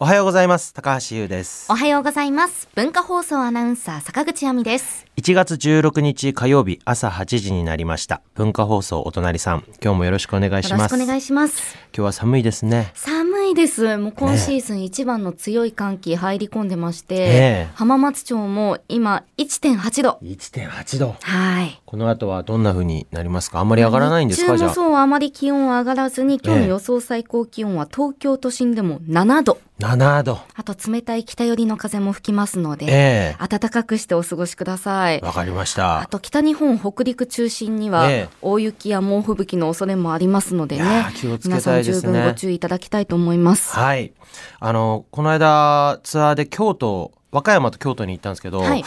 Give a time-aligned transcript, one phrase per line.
[0.00, 0.72] おはようございます。
[0.72, 1.66] 高橋優です。
[1.68, 2.68] おはようございます。
[2.76, 5.06] 文化放送アナウンサー坂口亜美です。
[5.16, 8.22] 1月16日火曜日朝8時になりました。
[8.34, 10.92] 文化放送お隣さん今日もよろしくお願いします。
[10.92, 11.74] よろしくお願いします。
[11.92, 12.92] 今日は寒いですね。
[12.94, 13.96] 寒いです。
[13.98, 17.68] もう今シーズン一番の強い寒気入り込んでまして、ええ。
[17.74, 20.18] 浜松町も今1.8度。
[20.22, 21.16] 1.8度。
[21.20, 21.80] はい。
[21.84, 23.60] この後はどんな風になりますか？
[23.60, 24.56] あんまり上がらないんですか？
[24.56, 24.70] じゃあ。
[24.70, 29.58] 日中もそうあまり気温は上がらずに今日ええの予想最高気温は東京都心でも7度。
[29.78, 30.40] 7度。
[30.56, 35.20] あと冷たい北寄りの風も吹きますので、え暖かくしてお過ごしください。
[35.22, 38.28] えわかりましあたと北日本北陸中心にはええ。
[38.42, 40.82] 大雪や猛吹雪の恐れもありますのでね。
[40.82, 43.37] いやー皆さん十分ご注意いただきたいと思います
[43.78, 44.12] はい。
[44.60, 48.80] あのこの間ツアーで京都和歌山と京都に行ったんですけど、はい。
[48.80, 48.86] 一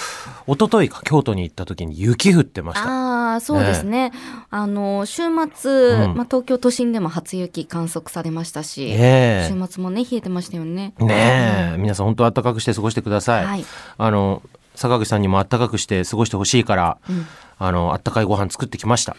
[0.59, 2.89] 昨日か京都に行った時に雪降ってました。
[2.89, 4.11] ああそうですね、
[4.49, 5.23] あの週
[5.53, 6.15] 末、うん。
[6.15, 9.49] まあ、東京都心でも初雪観測されましたし、ねえ。
[9.51, 10.93] 週末もね冷えてましたよね。
[10.99, 13.45] ねえ、皆さん本当暖かくして過ごしてください。
[13.45, 13.65] はい。
[13.97, 14.41] あの
[14.73, 17.27] 坂口さんにも暖かくして過ごしてほしいから、うん
[17.63, 19.15] あの暖かいご飯作ってきました。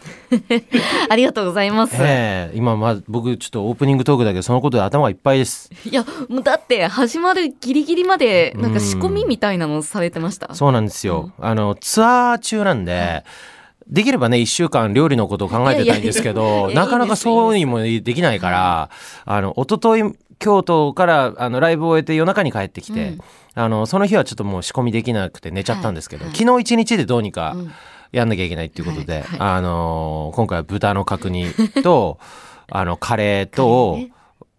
[1.09, 5.71] ありがとうございます、ええ今まあ僕ちょっとオープニングトークだけどそのことで頭がいっぱいです。
[5.89, 11.31] いやもうだって始まるギリギリまでなんか仕込みみたいなのされてました、そうなんですよ。
[11.39, 13.25] あのツアー中なんで。
[13.89, 18.91] できればね、一週間料理のことを考えてたいんですけど、なかなかそうにもできないから、
[19.25, 23.19] あの、一昨日京都からあのライブを終えて夜中に帰ってきて、うん。
[23.55, 26.34] あの、その日はちょっともう仕込みできなくて寝ちゃったんですけど、はい。
[26.34, 27.73] 昨日一日でどうにかうん
[28.13, 29.39] やんなきゃいけないっていうことで、はいはい。
[29.41, 31.47] あのー今回は豚の角煮
[31.83, 32.19] と
[32.71, 33.99] あのカレーと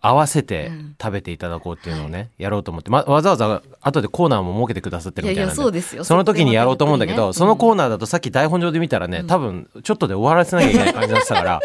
[0.02, 0.96] 合わせてうん。
[1.02, 5.62] 食べていただこうっていうのをね、やろうと思って、ま、わざわざ後でコーナーも設けてくださってるみたいなんで。
[5.62, 6.04] そうですよ。
[6.04, 11.59] その時にやろうと思うんだけど、そのコーナナーだとさっき台本上で見たらね、多分ちょっとで終わらせなきゃいけない感じだったから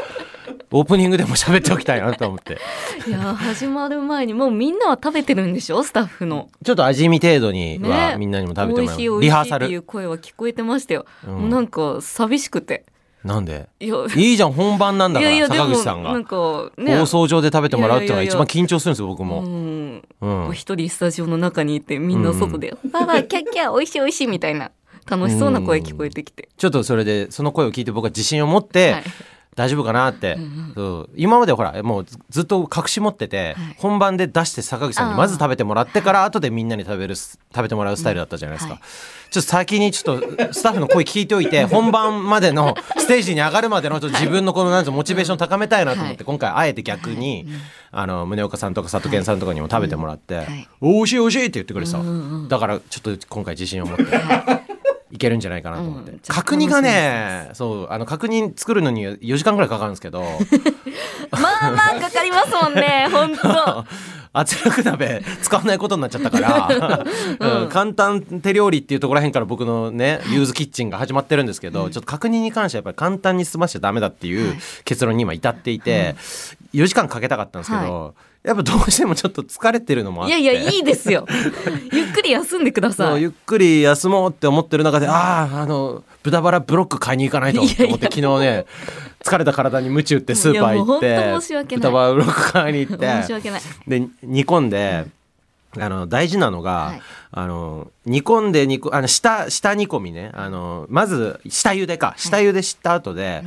[0.70, 2.58] オープニングでも喋っておきたいなと思って。
[3.08, 5.82] いや始まる前にもうみんなは食べてるんでしょ？
[5.82, 6.48] スタッフの。
[6.64, 8.16] ちょっと味見程度にはね。
[8.18, 9.68] みんなにも食べてもらう、味しいってリハーサル。
[9.68, 11.34] いう声は聞こえてましたよ、うん。
[11.34, 12.84] もうなんか寂しくて。
[13.24, 13.68] なんで？
[13.80, 13.96] いや。
[14.14, 16.12] いいじゃん本番なんだからいやいやでも坂口さんが。
[16.12, 16.98] なんかね。
[16.98, 19.42] 放送上で食べてもらうっていうのが一番緊張するんですよ僕も。
[19.42, 20.02] うん。
[20.20, 20.52] うん。
[20.52, 24.70] 一人スタジオの中にいてみんな外で「ばあばキャッキャ美味しい美味しい」みたいな
[25.08, 29.04] 楽しそうな声聞こえてきて、ちょっとそれでその声を聞いて僕は自信を持って、はい
[29.58, 30.72] 大丈夫かなって、うんうん。
[30.76, 31.10] そう。
[31.16, 33.74] 今までほらもうずずっと隠し持ってて、はい。
[33.78, 38.82] 本番で出して坂口さんにまず食べてもらってから後でみんなに食べるす食べてもらうスタイルだったじゃないですか、はい。
[39.32, 46.24] ちょっと先にちょっとスタッフの声聞いておいて 本番までのステージに上がるまでのちょっと自分のこのなんモチベーション高めたいなと思って、はい。
[46.24, 47.48] 今回あえて逆に、
[47.90, 50.68] あの宗岡さんとか佐藤健さんとかにも食べてもらって「はい。
[50.80, 51.08] おい。
[51.08, 52.48] しいおいしい」って言ってくれてた、うんうんうん。
[52.48, 54.04] だからちょっと今回自信を持って。
[55.10, 56.18] いけるんじゃないかなと思って、うん。
[56.20, 60.22] 角煮がねそうあの角煮作るのに4時間ぐらいかかるんですけど。
[61.30, 61.38] ま
[61.68, 63.84] あまあかかりますもんね 本当。
[64.32, 67.04] 圧力鍋使わないことになっちゃったから、
[67.62, 67.68] うん。
[67.68, 74.54] 簡単手料理っていうところらへんから僕のねユーズキッチンが始まってるんですけど、ちょっと角煮に関してはやっぱり簡単に済ましちゃダメだっていう
[74.84, 76.14] 結論に今至っていて、
[76.74, 80.38] 4時間かけたかったんですけど、やっぱどうしてもちょっと疲れてるのもあって。
[80.38, 81.26] いやいやいいですよ。
[81.92, 83.14] ゆっくり休んでくだそさい。
[83.16, 88.66] うゆっくり休もうって思ってる中であああの豚バラブロック買いに行かないと思って昨日ね
[89.24, 93.60] 疲れた体に鞭打ってスーパー行って豚バラブロック買いに行って申し訳ない。
[93.86, 95.06] で煮込んで、
[95.76, 97.02] あの大事なのが、はい。
[97.30, 100.30] あの煮込んで煮込あの下下煮込みね。
[100.34, 102.14] あのまず下茹でか。
[102.16, 103.44] 下茹でした後で、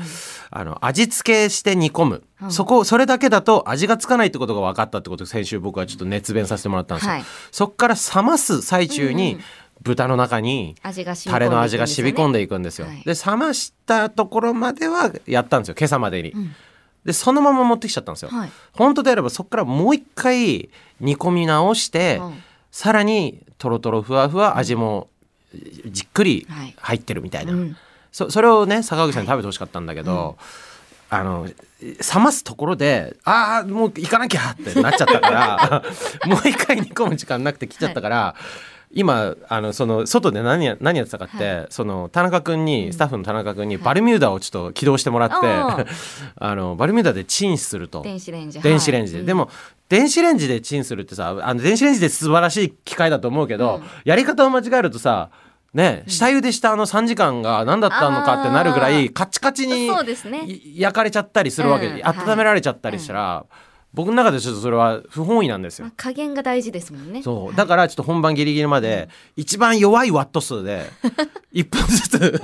[0.51, 2.51] あの味付けして煮込む、うん。
[2.51, 7.23] そこそれだけだと味がつかないってことが分かったってことで先週僕はちょっと熱弁させてもらったんですよ、はい。
[7.51, 9.43] そっから冷ます最中に、うんうん。
[9.81, 10.75] 豚の中に
[11.25, 12.85] タレの味が染み込んでいくんですよ。
[12.85, 13.01] はい。
[13.03, 15.75] で冷ましたところまではやったんですよ。
[15.75, 16.29] 今朝までに。
[16.29, 16.55] ん
[17.05, 18.29] でそのまま持ってきちゃったんですよ。
[18.29, 18.51] はい。
[18.73, 20.69] 本当であればそこからもう一回
[20.99, 22.43] 煮込み直して、うん。
[22.71, 25.09] さらにとろとろふわふわ味も
[25.85, 26.75] じっくりはい。
[26.77, 27.77] 入ってるみたいな、うん。
[28.11, 30.37] そそれをね坂口さんに食べてほしかったんだけど、
[31.09, 31.47] あの
[31.81, 35.83] 冷ますところでああもう行かなきゃってなっちゃったから
[36.25, 38.35] もう一回煮込む時間なくて来ちゃったから。
[38.93, 45.85] 今あのその外で何や何やってたかって、その田中君に、スタッフの田中君にバルミューダをちょっと起動してもらって、あ
[46.35, 48.01] あのバルミューダでチンすると。
[48.01, 48.59] 電子レンジ。
[48.59, 49.25] 電子レンジで、はい。
[49.27, 49.49] でも
[49.87, 53.83] 電子レンジでチンするってさあの電子レンジで素晴らしい機械だと思うけど、うん。
[54.03, 55.29] やり方を間違えるとさ
[55.73, 59.89] ね下茹でしたあの3時間が何だったのかってなるぐらいカチカチに
[60.75, 62.07] 焼かれちゃったりするわけで、うん。
[62.07, 63.45] 温められちゃったりしたら、
[63.93, 65.85] 僕の中でちょっとそれは不本意なんですよ。
[65.85, 65.93] まあ。
[65.97, 67.23] 加減が大事ですもんね。
[67.23, 67.55] そう。
[67.55, 70.89] だからちょっと本番ギリギリまで一番弱いワット数で
[71.53, 72.41] 1分ずつ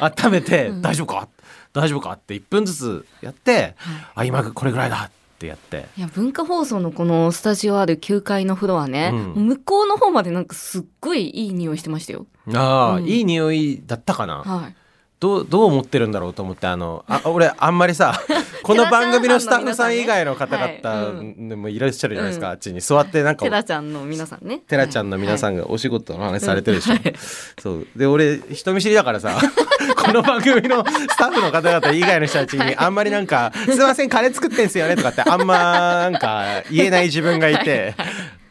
[0.00, 1.28] 温めて大丈夫か？
[1.72, 2.12] 大丈夫か？
[2.12, 3.74] って1分ずつやって
[4.14, 5.86] あ今これぐらいだっってやって。
[5.96, 9.46] いや文化放送のこのスタジオある9階のフロアね、うん。
[9.48, 12.26] 向こうの方までなんかすっごいいい匂いしてましたよ。
[12.54, 13.04] ああ、うん。
[13.06, 14.76] いい匂いだったかな、はい。
[15.18, 18.20] どうどう思ってるんだろうと思ってあのあ 俺あんまりさ
[18.62, 22.52] この番組のスタッフさん以外の方はい々もいらっしゃるじゃないですか、うん。
[22.52, 24.60] あっちに座ってなんかテラちゃんの皆さんね。
[24.66, 25.54] テラちゃんの皆さん。
[25.54, 27.14] んがお仕事の話されてるでしょ、はい。
[27.62, 27.86] そう。
[27.96, 29.38] で俺人見知りだからさ
[29.96, 37.94] この番組のスタッフの方々以外の人たちにあんまりなんか「すいませんカレー作ってんすよね」とかってあんまなんか言えない自分がいて。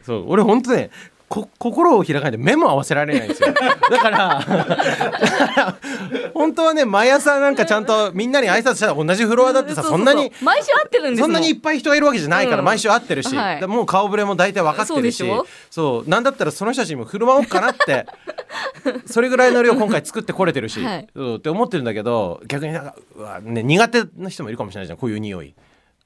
[0.04, 0.24] そう。
[0.28, 0.90] 俺本当ね
[1.28, 3.52] こ心を開かないで目も合わせられないんですよ。
[3.90, 4.40] だから
[6.34, 12.64] 本当はね毎朝なんかちゃんとみんなに挨拶したら同じフロアだってさそんなにう毎週会ってるんですもそんなにいっぱい人がいるわけじゃないから、うん。
[12.64, 13.60] 毎週会ってるし、はい。
[13.60, 15.24] でもう顔ぶれも大体分かってるし。
[15.70, 18.06] そうなんだったらその人たちにも振る舞おうかなって
[19.06, 21.08] それぐらいの量今回作ってこれてるし、はい。
[21.36, 24.98] って思ってるんだけど逆になんかうわ、ね、苦手な人もいるかもしれないじゃん。
[24.98, 25.54] こういう匂い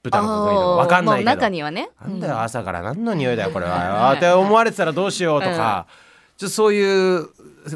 [0.03, 1.41] 豚の角煮とか分かんないけまあど。
[1.41, 1.91] 中にはね。
[2.01, 4.07] なんだよ朝から何の匂いだよこれは。
[4.07, 5.87] はいって思われてたらどうしようとか、
[6.37, 7.29] ちょそういう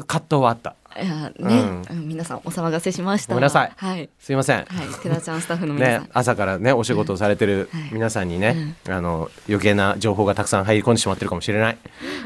[0.07, 0.75] 葛藤はあった。
[0.97, 1.81] いやね、うん。
[1.89, 3.33] うん皆さんお騒がせしました。
[3.33, 3.71] ごめんなさい。
[3.75, 4.09] はい。
[4.17, 4.65] すいません、はい。
[5.03, 6.01] テラちゃんスタッフの皆さん。
[6.03, 7.89] ね、朝からねお仕事をされてるはい。
[7.91, 11.77] 皆さんにね、あの余計な情報がたくさん入り込んでしまってるかもしれない。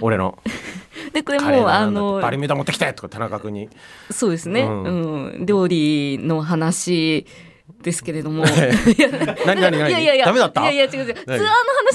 [0.01, 0.37] 俺の。
[1.13, 3.69] でこれもうあのバリミューダ持ってきてとか田中君に。
[4.11, 5.45] そうですね、ううんん。
[5.45, 7.25] 料理の話
[7.81, 8.45] ですけれども。
[9.45, 9.89] 何何何？
[9.89, 10.25] いやいやいや。
[10.25, 10.61] ダメだった？
[10.61, 11.13] いやいや違う違う。
[11.13, 11.45] ツアーの何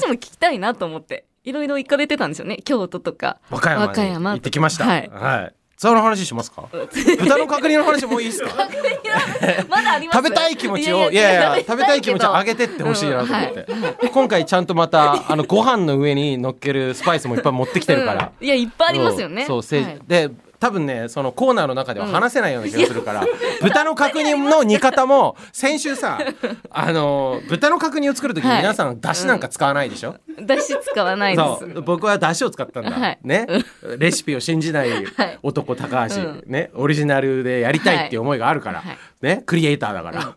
[0.01, 1.25] 話も聞きたいなと思って。
[1.43, 2.57] いろいろ行かれてたんですよね。
[2.65, 3.39] 京都とか。
[3.51, 4.85] 和歌山に和歌山行ってきました。
[4.85, 5.09] はい。
[5.13, 5.55] はい。
[5.77, 6.69] その話しますか？
[6.71, 8.49] 豚の角煮の話もういいですか？
[9.69, 10.17] まだあります。
[10.17, 11.11] 食べたい気持ちを。
[11.11, 12.29] いやいや食べたい気持ちを。
[12.29, 18.45] 上げてってほしいなと思って、今回ちゃんとまたあのご飯の上に乗っけるスパイスもいっぱい持ってきてるから、うん。
[18.45, 19.45] いやいっぱいありますよね。
[19.45, 19.61] そう
[20.07, 23.25] で多分ねそのコーナーの中では話せないような気がするから、
[23.61, 26.19] 豚の角煮の煮方も 先週さ
[26.69, 28.61] あの豚の角煮を作る時にはい。
[28.61, 31.81] 皆さんだしなんか使わないでしょ、だし使わないです。
[31.81, 33.19] 僕はだしを使ったんだ、はい。
[33.23, 33.47] ね。
[33.97, 35.39] レシピを信じないはい。
[35.43, 36.43] 男高橋、うん。
[36.47, 36.71] ね。
[36.73, 38.97] オリジナルでやりたいっていう思いがあるから、はい。
[39.21, 39.43] ね。
[39.45, 40.35] クリエイターだから、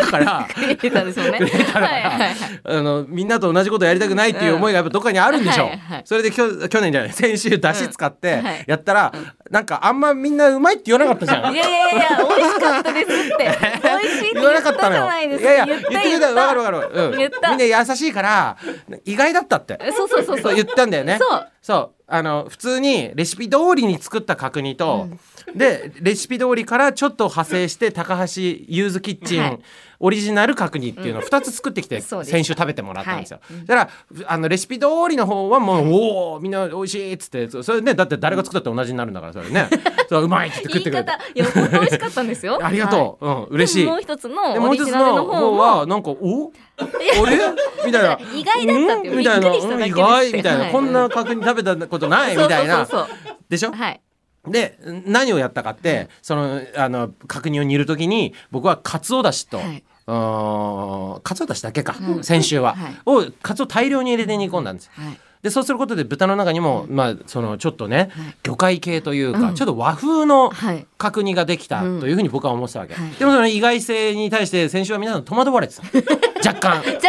[0.00, 1.38] だからクリエイターですよね。
[1.38, 2.30] クリエイターだから、はいはいはい
[2.64, 8.64] あのみんなと同じことやりたくないっていう思いがやっぱどっかにあるんでしょう、はいはいそれできょ去年じゃない先週だし使ってうんはい。
[8.66, 9.12] やったら、
[9.50, 11.54] なんかあんまみんなうまいって言わなかったじゃん。
[11.54, 13.58] いやいやいや美味しかったですって。
[13.82, 15.06] 美味しいって言わなかったのよ。
[15.06, 16.90] ないやいや言ってくれたわかるわかる。
[16.92, 17.18] うん。
[17.18, 17.50] 言った。
[17.50, 18.56] みんな優しいから
[19.04, 19.78] 意外だったって。
[19.96, 20.54] そうそうそうそう。
[20.54, 21.18] 言ったんだよね。
[21.20, 21.48] そう。
[21.62, 21.90] そう。
[22.06, 25.08] あの普通にレシピ通りに作った角煮と、
[25.54, 29.58] でレシピ通りからちょっと派生して高橋ユーズキッチン、はい。
[30.02, 33.40] オリジナル角煮っていうのを2つ作ってきて、先週食べてもらったんですよ。
[33.42, 33.66] はい。
[33.66, 33.90] だか
[34.24, 39.68] らあのレシピ通りの方はもう、おおみんな美味しいっつってそそれねだって誰が作ったって同じになるんだからそれね。
[40.08, 42.58] そううまいって言って 食ってくれたんですよ。
[42.64, 43.84] ありがとう、うん嬉しい。
[43.84, 46.50] でももう一つの方方はもなんかお？
[46.78, 46.84] あ
[47.28, 47.38] れ？
[47.84, 48.18] みたいな。
[48.34, 49.18] 意外だったっていううん？
[49.18, 49.48] みたいな。
[49.50, 50.72] うん意外みたいな、はい。
[50.72, 52.86] こんな角煮食べたことないみたいな。
[52.86, 53.36] そうそうそう。
[53.50, 53.72] でしょ？
[53.72, 54.00] はい
[54.46, 59.82] で何をやったかってそのあの角煮を煮るときに僕はかつおだしと、はい。
[60.06, 62.24] かつおだしだけか、うん。
[62.24, 62.98] 先週は、はい。
[63.06, 64.86] をかつお大量に入れて煮込んだんです。
[64.86, 65.20] よはい。
[65.42, 68.36] でそうすることで豚の中にも、まあそのちょっとね、はい。
[68.42, 69.54] 魚介系というか、うん。
[69.54, 70.86] ちょっと和風のはい。
[70.98, 73.10] 角煮ができたというふうに僕は思ってたわけ、はい。
[73.12, 75.82] でもその意外性に対して先週は皆さん戸惑われてた。
[76.46, 76.76] 若干。
[76.78, 77.02] 若干ね。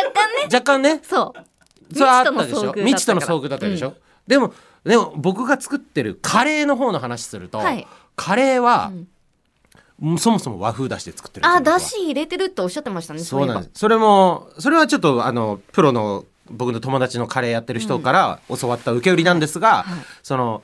[0.45, 1.00] 若干ね。
[1.04, 1.51] そう。
[1.94, 2.74] それはあったでしょ。
[2.74, 3.95] 未未知知との遭遇だったでしょ。
[4.27, 4.54] でも
[4.84, 7.88] でも僕が作ってるカレーの方の話すると、はい。
[8.16, 8.92] カレーは
[10.00, 10.18] う、ん。
[10.18, 13.72] そもそも和風だしで作ってるんですよあ僕はだし入れてるっておっしゃってましたねそうなんです。
[13.76, 20.00] それもそれはちょっとあのプロの僕の友達のカレーやってる人から教わった受け売りなんですが、はい。
[20.24, 20.64] その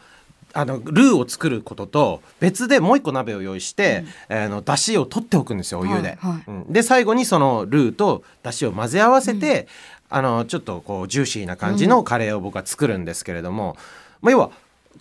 [0.53, 5.95] あのルーを作ることと別でもう一個鍋を用意して、あの出汁を取っておくんですよお湯で。
[5.95, 6.43] はいはい。
[6.47, 6.73] うん。
[6.73, 9.67] で最後にそのルーと出汁を混ぜ合わせて、
[10.09, 13.77] あのちょっとこうジューシーな感じのカレーを僕は作るんですけれども、
[14.21, 14.51] まあ、要は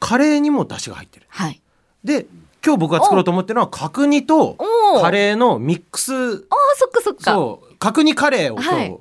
[0.01, 1.27] カレーにも出汁が入ってる。
[1.29, 1.61] はい。
[2.05, 2.27] で
[2.65, 4.57] 今日僕が作ろうと思ってるのは角煮と
[5.01, 6.13] カレーのミックス。
[6.13, 6.39] あー
[6.77, 7.33] そっかそっか。
[7.33, 7.77] そう。
[7.79, 8.99] 角煮カレーを今日、はい。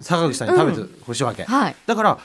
[0.00, 1.76] 坂口さんに食べてほしいわけ、はい。
[1.86, 2.18] だから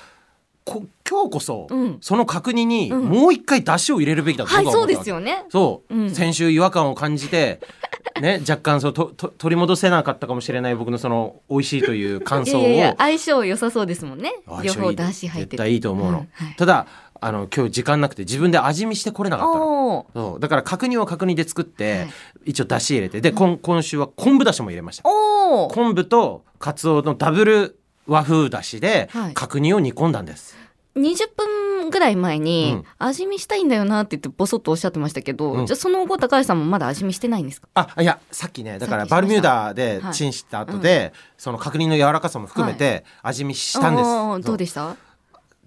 [0.67, 1.97] こ今日こそ、うん。
[2.01, 3.05] その角煮にうん。
[3.05, 5.45] もう一回出汁を入れるべきだとはいそう僕は思ったわけですよね。
[5.49, 6.11] そう、うん。
[6.11, 7.61] 先週違和感を感じて
[8.21, 12.67] ね若干そうとと取り戻せなかったかもしれない僕のその美味しいという感想を。
[12.67, 14.33] いや相性良さそうですもんね。
[14.45, 14.95] 両方相性いい。
[14.97, 16.55] だし入って絶対いいと思うの、んはい。
[16.57, 16.87] ただ
[17.19, 20.05] あの今日時間なくて自分で味見してこれなかったの。
[20.13, 20.39] そう。
[20.39, 22.09] だから角煮は角煮で作って、はい。
[22.47, 23.21] 一応出汁入れて。
[23.21, 25.03] で、今今週は昆布だしも入れました。
[25.09, 25.73] おー。
[25.73, 29.33] 昆布とカツオのダブル和風だしではい。
[29.33, 30.55] 角煮を煮込んだんです、
[30.95, 32.85] 20分ぐらい前に、うん。
[32.97, 35.65] 味見したいんだよなって言ってボソッとおっしゃってましたけど、うん。
[35.65, 37.67] じゃあその後高橋さんもまだ味見してないんですか？
[37.73, 40.13] あいやさっきねだからバルミューダではい。
[40.13, 44.95] チンした後で、その角煮の柔らかさも含めて味見したんです、あーどうでしした？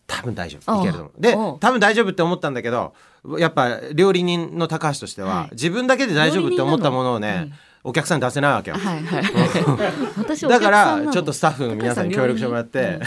[0.07, 0.81] 多分大丈夫。
[0.81, 1.21] いけると思う。
[1.21, 2.95] で多分大丈夫って思ったんだけど
[3.39, 5.49] やっぱ料理人の高橋としては、はい。
[5.53, 10.49] 自分だけで大丈夫って思ったものをね、お客さんに出せないわけよ、はいはい。
[10.49, 13.01] だからちょっとスタッフの皆さんに協力してもらって、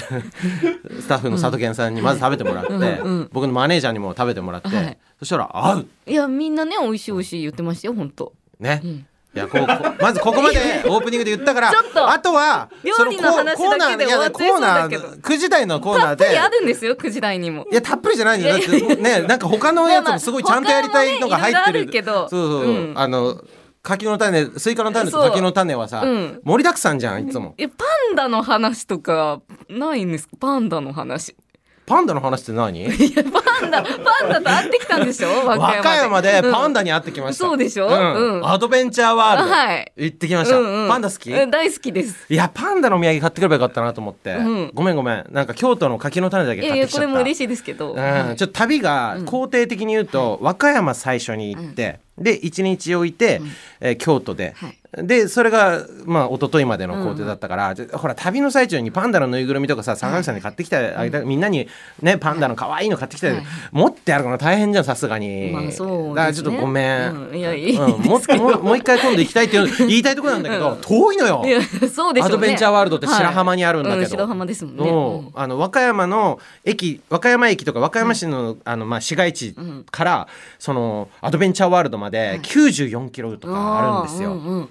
[0.99, 4.97] スタッフの佐藤健さんにまず食べてもらって、うんうん僕のマネージャーにも食べてもらって、はい。
[5.19, 5.87] そしたら合う。
[6.07, 8.87] いやみんなね美味しい美味しい言ってましたよ本当ね、ん。
[9.35, 17.65] いやこうまずここまで オープニングで言ったからあとは料理の話そコーナーいいやコーナー9時台のコーナーでたっぷりあるんですよ9時台にも。
[17.71, 21.81] いやたっぷりじゃないんだってねなんか他のやつもすごいちゃんとやりたいのが入ってる。
[21.81, 22.29] いろいろあるけど。
[22.29, 22.93] そうそう、うん。
[22.95, 23.37] あの
[23.83, 26.41] 柿の種スイカの種と柿の種はさ、うん。
[26.43, 27.53] 盛りだくさんじゃんいつも。
[27.57, 30.37] えパンダの話とかないんですか？
[30.39, 31.35] パンダの話。
[31.85, 32.79] パンダの話って何？
[32.87, 35.29] いやパンダパンダと会ってきたんでしょ？
[35.47, 37.87] 和和歌山でパンダ、ダに会ってきました、そうでしょ？
[37.87, 38.37] うん。
[38.37, 38.47] うん。
[38.47, 39.91] アドベンチャーワールド、はい。
[39.95, 40.89] 行ってきました、うんうん。
[40.89, 42.25] パンダ好き、うん大好きです。
[42.29, 44.71] いやパンダのお土産買ってくればよかったなと思って、うん。
[44.73, 45.25] ごめんごめん。
[45.31, 47.07] なんか京都の柿の種だけいやいやこ買ってきちゃった。
[47.07, 49.25] れも嬉しいですけど、うん、ちょっと旅がうん。
[49.25, 53.47] 肯定的に言うと、和歌山最初に行って、で一日置いて、うん。
[53.81, 54.77] えー京都で、はい。
[54.95, 61.67] でそれがまあ一昨日までの工程だったから、じゃほら旅の最中にパンダのぬいぐるみとかさ坂上さんに買ってきてあげた、みんなに
[62.03, 66.15] ねパンダの可愛いの買ってきて、はい持ってやるの大変じゃんさすがに、まあそうね。
[66.15, 67.35] だからちょっとごめん、うん。
[67.37, 68.01] いやいいうん。
[68.01, 70.77] もうもう一回今度行きたいっていう 言いたいところなんだけど、うん。
[70.81, 71.43] 遠いのよ。
[71.93, 72.29] そうでしょうね。
[72.29, 73.97] アドベンチャーワールドって白浜にあるんだけど。
[73.97, 79.85] はいうん白浜ですもんね、のあの和歌山の駅和歌山駅とか和歌山市の,、あのまあ、市街地うん。
[79.89, 80.27] から、
[80.59, 84.33] そのアドベンチャーワールドまで94キロとかあるんですよ。
[84.33, 84.69] うんうん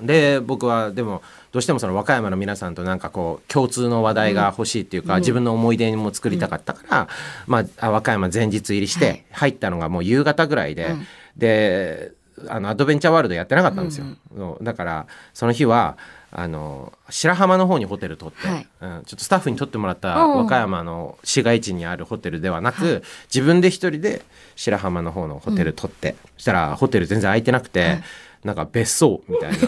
[0.00, 7.08] で僕はでもどうしてもその和歌山の皆さんとなんかこう共通の話題が欲しいっていうか、自分の思い出にも作りたかったから、
[7.46, 9.12] まああ和歌山前日入りしはい。
[9.14, 11.06] て入ったのがもう夕方ぐらいで、うん。
[11.36, 12.12] で
[12.48, 14.06] あのアドベンチャーワールドやってなかったんですよ。
[14.34, 15.96] うんだからその日は
[16.34, 18.66] あの白浜の方にホテル取って、はい。
[18.80, 20.36] うん、ちょっとスタッフに取ってもらったうん。
[20.38, 23.02] 和歌山の市街地にあるホテルではなく、
[23.32, 24.22] 自分で一人で
[24.56, 27.98] 白浜の方のホテル取って、そしたらホテル全然空いてなくて、
[28.44, 29.58] なんか別荘みたいな。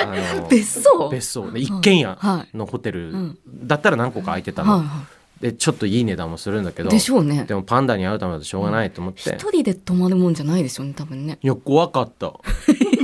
[0.00, 0.06] あ
[0.36, 1.08] の 別荘？
[1.10, 1.50] 別荘。
[1.50, 3.16] で一軒家はのホテル。
[3.16, 3.38] ん。
[3.46, 5.06] だったら何個か空いてたの、はいは
[5.42, 7.44] でちょっといい値段もするんだけいどでしょうね。
[7.48, 11.38] でもパンダに会うためだとしょうがないと思って、一人で泊まるもんじゃないですよね多分ね。
[11.42, 12.32] いや怖かった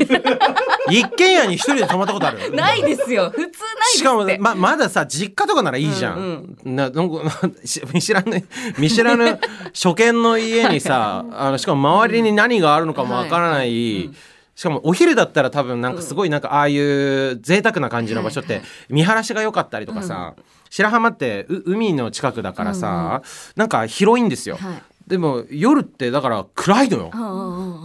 [0.90, 2.54] 一軒家に一人で泊まったことある？
[2.54, 3.30] ないですよ。
[3.30, 3.50] 普通ない
[3.96, 8.46] しかもままださ実家とかならいいじゃん、うんななんかし 見知らぬ
[8.78, 9.38] 見知らぬ
[9.74, 14.04] 初見の家にさあのしかも周りに何があるのかもわからない、はい。
[14.06, 14.16] うん
[14.58, 20.34] しかもお昼だったら多分なんかすごいなんかああいう贅沢な感じの場所って見晴らしが良かったりとかさ、
[20.68, 23.22] 白浜ってう海の近くだからさ、
[23.54, 27.10] なんか広いんですよ、はいでも夜ってだから暗いのよ、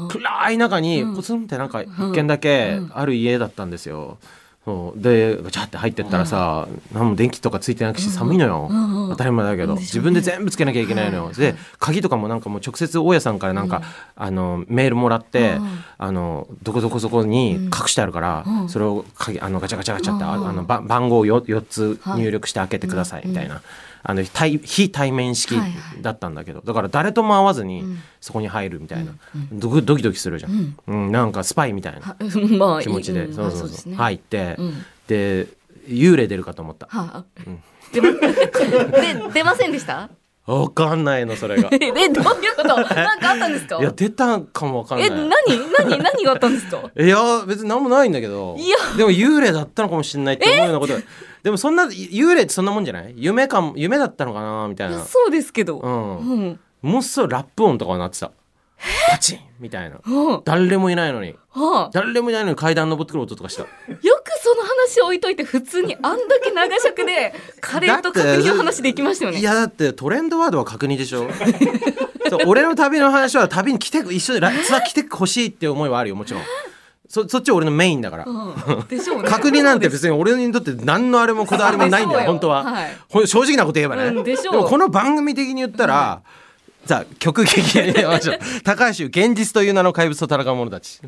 [0.10, 4.18] 暗い中にポツンってなんか一軒だけある家だったんですよ。
[4.65, 5.01] そう。
[5.01, 8.70] でガチャって入ってったらさ、何も電気とかついてなくし寒いのよ、
[9.10, 13.82] 当たり前だけど、自分で全部つけなきゃいけないのよ、はいで鍵とかもなんかもう直接大家さんからなんか、
[14.15, 18.70] あのメールもらって、うんあのどこどこそこに隠してあるから、うん。
[18.70, 23.62] それを鍵あのガチャガチャガチャって、あのば番号を 4, 4つ入力して開けてくださいみたいな、
[24.05, 26.01] あの対非対面式はいはい。
[26.01, 27.98] だったんだけどだから誰とも会わずにん。
[28.19, 29.13] そこに入るみたいな、
[29.51, 31.12] ドキドキドキするじゃん、うん。
[31.12, 32.15] なんかスパイみたいな
[32.81, 33.67] 気持ちで、うんそうそうそう。
[33.67, 33.95] あですね。
[33.95, 34.86] 入って、うん。
[35.07, 35.48] で
[35.88, 36.88] 幽霊出るかと思った。
[36.89, 37.24] はあ
[37.93, 38.17] 出まで
[39.33, 40.10] 出ませんでした？
[40.45, 41.69] わかんないのそれが。
[41.75, 42.10] えどういう
[42.57, 42.75] こと？
[42.75, 42.86] なん
[43.19, 43.77] かあったんですか？
[43.79, 45.07] いや出たかもわかんない。
[45.07, 45.29] え何？
[45.89, 45.98] 何？
[46.03, 46.81] 何があったんですか？
[46.98, 47.17] いや
[47.48, 48.55] 別に何もないんだけど。
[48.57, 48.77] いや。
[48.98, 50.93] でも幽霊だったのかもしれないって思うようなこと
[51.43, 53.13] でもそんな幽霊ってそんなもんじゃない？
[53.17, 54.67] 夢かも夢だったのかな？
[54.69, 55.03] みたいな。
[55.03, 55.79] そうですけど。
[55.79, 56.17] うん。
[56.17, 56.59] うん。
[56.81, 58.31] もっそラップ音とかは鳴ってた。
[59.12, 59.97] パチンみたいな。
[59.97, 61.35] は誰もいないのに。
[61.53, 61.89] あはあ。
[61.93, 63.63] 誰もいないのに階段登ってくる音とかした。
[63.63, 63.71] よく
[64.41, 69.39] その話置いといて普通にあんだけ長尺でカレーと角煮の話できましたよね。
[69.39, 71.29] いやだってトレンドワードは確認でしょ？
[72.29, 76.43] そう俺の旅の話は旅に来て一緒でラツアー来てほしいって思いはあるよもちろん
[77.13, 78.25] そそっち俺のメインだから。
[78.25, 78.88] うん。
[78.88, 79.29] でしょうね。
[79.29, 83.27] 確認なんて別に俺にとって何のあれもこだわりもないんだよ本当は、はい。
[83.27, 84.55] 正直なこと言えばね、うんでしょう。
[84.62, 86.24] もこの番組的に言ったら、
[86.88, 88.39] さあ曲劇で見ましょう。
[88.65, 91.01] 高橋現実という名の怪物と戦う者たち